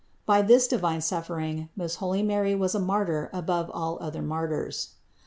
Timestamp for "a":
2.73-2.79